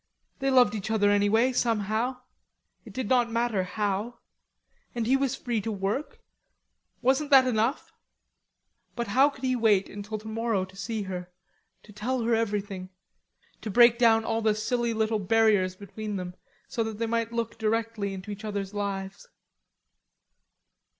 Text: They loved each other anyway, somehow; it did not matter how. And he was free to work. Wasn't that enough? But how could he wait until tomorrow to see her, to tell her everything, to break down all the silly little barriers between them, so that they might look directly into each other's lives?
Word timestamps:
They 0.39 0.49
loved 0.49 0.73
each 0.73 0.89
other 0.89 1.11
anyway, 1.11 1.53
somehow; 1.53 2.21
it 2.85 2.91
did 2.91 3.07
not 3.07 3.31
matter 3.31 3.61
how. 3.65 4.17
And 4.95 5.05
he 5.05 5.15
was 5.15 5.35
free 5.35 5.61
to 5.61 5.71
work. 5.71 6.17
Wasn't 7.03 7.29
that 7.29 7.45
enough? 7.45 7.91
But 8.95 9.09
how 9.09 9.29
could 9.29 9.43
he 9.43 9.55
wait 9.55 9.89
until 9.89 10.17
tomorrow 10.17 10.65
to 10.65 10.75
see 10.75 11.03
her, 11.03 11.31
to 11.83 11.93
tell 11.93 12.23
her 12.23 12.33
everything, 12.33 12.89
to 13.61 13.69
break 13.69 13.99
down 13.99 14.25
all 14.25 14.41
the 14.41 14.55
silly 14.55 14.91
little 14.95 15.19
barriers 15.19 15.75
between 15.75 16.15
them, 16.15 16.33
so 16.67 16.83
that 16.83 16.97
they 16.97 17.05
might 17.05 17.31
look 17.31 17.59
directly 17.59 18.11
into 18.15 18.31
each 18.31 18.43
other's 18.43 18.73
lives? 18.73 19.27